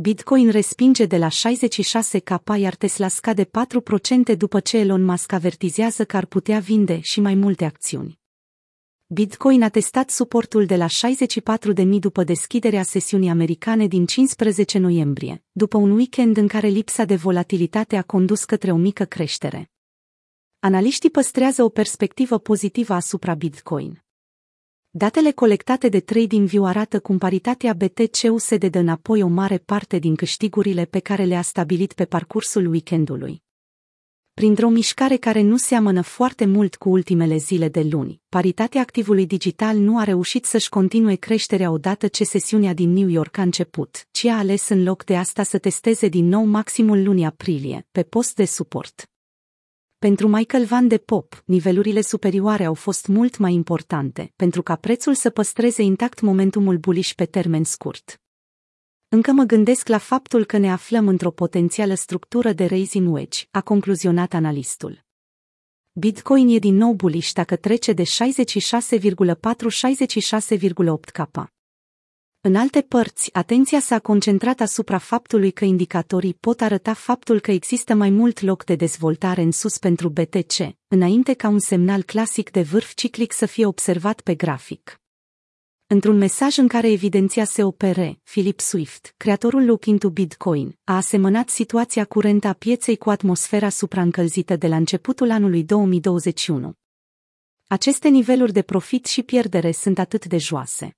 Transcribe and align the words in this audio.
Bitcoin 0.00 0.50
respinge 0.50 1.06
de 1.06 1.16
la 1.16 1.28
66k, 1.28 2.58
iar 2.58 2.74
Tesla 2.74 3.08
scade 3.08 3.44
4% 3.44 4.36
după 4.36 4.60
ce 4.60 4.76
Elon 4.76 5.04
Musk 5.04 5.32
avertizează 5.32 6.04
că 6.04 6.16
ar 6.16 6.26
putea 6.26 6.58
vinde 6.58 7.00
și 7.00 7.20
mai 7.20 7.34
multe 7.34 7.64
acțiuni. 7.64 8.20
Bitcoin 9.06 9.62
a 9.62 9.68
testat 9.68 10.10
suportul 10.10 10.66
de 10.66 10.76
la 10.76 10.86
64.000 10.86 11.84
după 11.98 12.24
deschiderea 12.24 12.82
sesiunii 12.82 13.28
americane 13.28 13.86
din 13.86 14.06
15 14.06 14.78
noiembrie, 14.78 15.44
după 15.52 15.76
un 15.76 15.90
weekend 15.90 16.36
în 16.36 16.48
care 16.48 16.68
lipsa 16.68 17.04
de 17.04 17.16
volatilitate 17.16 17.96
a 17.96 18.02
condus 18.02 18.44
către 18.44 18.72
o 18.72 18.76
mică 18.76 19.04
creștere. 19.04 19.70
Analiștii 20.58 21.10
păstrează 21.10 21.62
o 21.62 21.68
perspectivă 21.68 22.38
pozitivă 22.38 22.94
asupra 22.94 23.34
Bitcoin. 23.34 24.02
Datele 24.98 25.30
colectate 25.30 25.88
de 25.88 26.00
TradingView 26.00 26.64
arată 26.64 27.00
cum 27.00 27.18
paritatea 27.18 27.72
BTC-USD 27.72 28.64
dă 28.64 28.78
înapoi 28.78 29.22
o 29.22 29.26
mare 29.26 29.58
parte 29.58 29.98
din 29.98 30.14
câștigurile 30.14 30.84
pe 30.84 30.98
care 30.98 31.24
le-a 31.24 31.42
stabilit 31.42 31.92
pe 31.92 32.04
parcursul 32.04 32.66
weekendului. 32.66 33.42
Printr-o 34.34 34.68
mișcare 34.68 35.16
care 35.16 35.40
nu 35.40 35.56
seamănă 35.56 36.00
foarte 36.00 36.44
mult 36.46 36.76
cu 36.76 36.88
ultimele 36.88 37.36
zile 37.36 37.68
de 37.68 37.82
luni, 37.90 38.20
paritatea 38.28 38.80
activului 38.80 39.26
digital 39.26 39.76
nu 39.76 39.98
a 39.98 40.04
reușit 40.04 40.44
să-și 40.44 40.68
continue 40.68 41.14
creșterea 41.14 41.70
odată 41.70 42.06
ce 42.06 42.24
sesiunea 42.24 42.74
din 42.74 42.92
New 42.92 43.08
York 43.08 43.38
a 43.38 43.42
început, 43.42 44.06
ci 44.10 44.24
a 44.24 44.38
ales 44.38 44.68
în 44.68 44.82
loc 44.82 45.04
de 45.04 45.16
asta 45.16 45.42
să 45.42 45.58
testeze 45.58 46.08
din 46.08 46.28
nou 46.28 46.44
maximul 46.44 47.02
lunii 47.02 47.24
aprilie, 47.24 47.86
pe 47.92 48.02
post 48.02 48.34
de 48.34 48.44
suport. 48.44 49.10
Pentru 49.98 50.28
Michael 50.28 50.64
Van 50.64 50.88
de 50.88 50.98
Pop, 50.98 51.42
nivelurile 51.44 52.00
superioare 52.00 52.64
au 52.64 52.74
fost 52.74 53.06
mult 53.06 53.38
mai 53.38 53.52
importante, 53.52 54.32
pentru 54.36 54.62
ca 54.62 54.76
prețul 54.76 55.14
să 55.14 55.30
păstreze 55.30 55.82
intact 55.82 56.20
momentumul 56.20 56.76
bullish 56.76 57.12
pe 57.12 57.24
termen 57.24 57.64
scurt. 57.64 58.20
Încă 59.08 59.32
mă 59.32 59.42
gândesc 59.42 59.88
la 59.88 59.98
faptul 59.98 60.44
că 60.44 60.58
ne 60.58 60.72
aflăm 60.72 61.08
într-o 61.08 61.30
potențială 61.30 61.94
structură 61.94 62.52
de 62.52 62.64
raising 62.64 63.12
wedge, 63.12 63.44
a 63.50 63.60
concluzionat 63.60 64.32
analistul. 64.32 65.04
Bitcoin 65.92 66.48
e 66.48 66.58
din 66.58 66.74
nou 66.74 66.92
bullish 66.92 67.32
dacă 67.32 67.56
trece 67.56 67.92
de 67.92 68.02
66,4-66,8 68.02 68.08
k. 71.12 71.48
În 72.40 72.54
alte 72.54 72.80
părți, 72.80 73.30
atenția 73.32 73.80
s-a 73.80 73.98
concentrat 73.98 74.60
asupra 74.60 74.98
faptului 74.98 75.50
că 75.50 75.64
indicatorii 75.64 76.34
pot 76.34 76.60
arăta 76.60 76.92
faptul 76.92 77.40
că 77.40 77.50
există 77.50 77.94
mai 77.94 78.10
mult 78.10 78.40
loc 78.40 78.64
de 78.64 78.74
dezvoltare 78.74 79.42
în 79.42 79.52
sus 79.52 79.78
pentru 79.78 80.08
BTC, 80.08 80.54
înainte 80.88 81.34
ca 81.34 81.48
un 81.48 81.58
semnal 81.58 82.02
clasic 82.02 82.50
de 82.50 82.62
vârf 82.62 82.94
ciclic 82.94 83.32
să 83.32 83.46
fie 83.46 83.66
observat 83.66 84.20
pe 84.20 84.34
grafic. 84.34 85.00
Într-un 85.86 86.16
mesaj 86.16 86.56
în 86.56 86.68
care 86.68 86.90
evidenția 86.90 87.44
se 87.44 87.62
opere, 87.62 88.20
Philip 88.22 88.60
Swift, 88.60 89.14
creatorul 89.16 89.64
Look 89.64 89.84
into 89.84 90.10
Bitcoin, 90.10 90.78
a 90.84 90.96
asemănat 90.96 91.48
situația 91.48 92.04
curentă 92.04 92.48
a 92.48 92.52
pieței 92.52 92.96
cu 92.96 93.10
atmosfera 93.10 93.68
supraîncălzită 93.68 94.56
de 94.56 94.66
la 94.66 94.76
începutul 94.76 95.30
anului 95.30 95.64
2021. 95.64 96.72
Aceste 97.66 98.08
niveluri 98.08 98.52
de 98.52 98.62
profit 98.62 99.06
și 99.06 99.22
pierdere 99.22 99.72
sunt 99.72 99.98
atât 99.98 100.26
de 100.26 100.38
joase. 100.38 100.92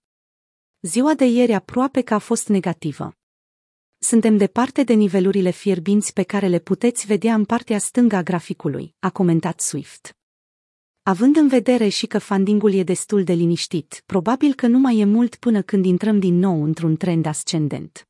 Ziua 0.83 1.15
de 1.15 1.25
ieri 1.25 1.53
aproape 1.53 2.01
că 2.01 2.15
a 2.15 2.19
fost 2.19 2.49
negativă. 2.49 3.17
Suntem 3.99 4.37
departe 4.37 4.83
de 4.83 4.93
nivelurile 4.93 5.51
fierbinți 5.51 6.13
pe 6.13 6.23
care 6.23 6.47
le 6.47 6.59
puteți 6.59 7.07
vedea 7.07 7.35
în 7.35 7.45
partea 7.45 7.79
stângă 7.79 8.17
a 8.17 8.23
graficului, 8.23 8.95
a 8.99 9.11
comentat 9.11 9.61
Swift. 9.61 10.17
Având 11.03 11.37
în 11.37 11.49
vedere 11.49 11.89
și 11.89 12.07
că 12.07 12.19
fundingul 12.19 12.73
e 12.73 12.83
destul 12.83 13.25
de 13.25 13.33
liniștit, 13.33 14.03
probabil 14.07 14.55
că 14.55 14.67
nu 14.67 14.79
mai 14.79 14.99
e 14.99 15.05
mult 15.05 15.35
până 15.35 15.63
când 15.63 15.85
intrăm 15.85 16.19
din 16.19 16.39
nou 16.39 16.63
într-un 16.63 16.97
trend 16.97 17.27
ascendent. 17.27 18.09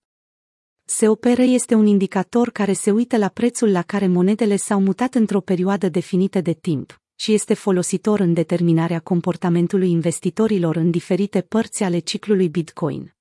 SOPR 0.84 1.38
este 1.38 1.74
un 1.74 1.86
indicator 1.86 2.50
care 2.50 2.72
se 2.72 2.90
uită 2.90 3.16
la 3.16 3.28
prețul 3.28 3.70
la 3.70 3.82
care 3.82 4.06
monedele 4.06 4.56
s-au 4.56 4.80
mutat 4.80 5.14
într-o 5.14 5.40
perioadă 5.40 5.88
definită 5.88 6.40
de 6.40 6.52
timp 6.52 7.00
și 7.20 7.32
este 7.32 7.54
folositor 7.54 8.20
în 8.20 8.32
determinarea 8.32 9.00
comportamentului 9.00 9.90
investitorilor 9.90 10.76
în 10.76 10.90
diferite 10.90 11.40
părți 11.40 11.82
ale 11.82 11.98
ciclului 11.98 12.48
Bitcoin. 12.48 13.14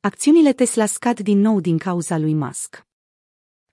Acțiunile 0.00 0.52
Tesla 0.52 0.86
scad 0.86 1.20
din 1.20 1.40
nou 1.40 1.60
din 1.60 1.78
cauza 1.78 2.18
lui 2.18 2.34
Musk. 2.34 2.86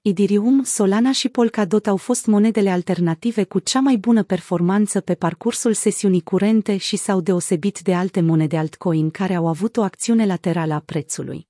Ethereum, 0.01 0.63
Solana 0.63 1.11
și 1.11 1.29
Polkadot 1.29 1.87
au 1.87 1.97
fost 1.97 2.25
monedele 2.25 2.69
alternative 2.69 3.43
cu 3.43 3.59
cea 3.59 3.79
mai 3.79 3.97
bună 3.97 4.23
performanță 4.23 5.01
pe 5.01 5.15
parcursul 5.15 5.73
sesiunii 5.73 6.21
curente 6.21 6.77
și 6.77 6.95
s-au 6.95 7.21
deosebit 7.21 7.79
de 7.79 7.95
alte 7.95 8.21
monede 8.21 8.57
altcoin 8.57 9.09
care 9.09 9.33
au 9.35 9.47
avut 9.47 9.77
o 9.77 9.81
acțiune 9.81 10.25
laterală 10.25 10.73
a 10.73 10.79
prețului. 10.79 11.47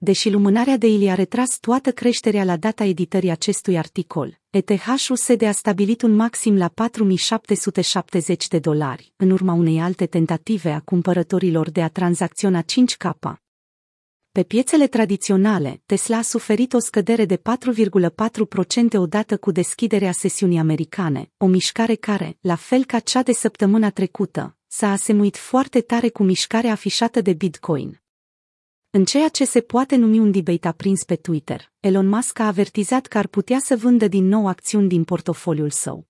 Deși 0.00 0.30
lumânarea 0.30 0.76
i 0.80 1.08
a 1.08 1.14
retras 1.14 1.58
toată 1.58 1.92
creșterea 1.92 2.44
la 2.44 2.56
data 2.56 2.84
editării 2.84 3.30
acestui 3.30 3.78
articol, 3.78 4.40
ETH-USD 4.50 5.42
a 5.42 5.52
stabilit 5.52 6.02
un 6.02 6.14
maxim 6.14 6.56
la 6.56 6.68
4770 6.68 8.48
de 8.48 8.58
dolari, 8.58 9.12
în 9.16 9.30
urma 9.30 9.52
unei 9.52 9.80
alte 9.80 10.06
tentative 10.06 10.70
a 10.70 10.80
cumpărătorilor 10.80 11.70
de 11.70 11.82
a 11.82 11.88
tranzacționa 11.88 12.62
5K. 12.62 13.32
Pe 14.32 14.42
piețele 14.42 14.86
tradiționale, 14.86 15.82
Tesla 15.86 16.16
a 16.16 16.22
suferit 16.22 16.72
o 16.72 16.78
scădere 16.78 17.24
de 17.24 17.36
4,4% 17.36 17.42
odată 18.92 19.36
cu 19.36 19.50
deschiderea 19.50 20.12
sesiunii 20.12 20.58
americane, 20.58 21.30
o 21.36 21.46
mișcare 21.46 21.94
care, 21.94 22.38
la 22.40 22.54
fel 22.54 22.84
ca 22.84 22.98
cea 22.98 23.22
de 23.22 23.32
săptămâna 23.32 23.90
trecută, 23.90 24.56
s-a 24.66 24.92
asemuit 24.92 25.36
foarte 25.36 25.80
tare 25.80 26.08
cu 26.08 26.22
mișcarea 26.22 26.72
afișată 26.72 27.20
de 27.20 27.32
Bitcoin. 27.32 28.00
În 28.90 29.04
ceea 29.04 29.28
ce 29.28 29.44
se 29.44 29.60
poate 29.60 29.96
numi 29.96 30.18
un 30.18 30.30
debate 30.30 30.68
aprins 30.68 31.04
pe 31.04 31.16
Twitter, 31.16 31.72
Elon 31.80 32.08
Musk 32.08 32.38
a 32.38 32.46
avertizat 32.46 33.06
că 33.06 33.18
ar 33.18 33.26
putea 33.26 33.58
să 33.58 33.76
vândă 33.76 34.08
din 34.08 34.24
nou 34.28 34.46
acțiuni 34.46 34.88
din 34.88 35.04
portofoliul 35.04 35.70
său. 35.70 36.07